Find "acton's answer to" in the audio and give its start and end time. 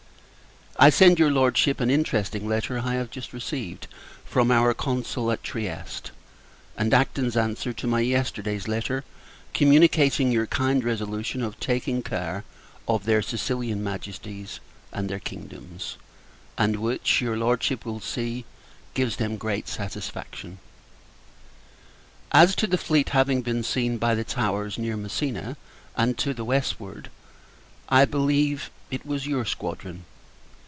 6.91-7.85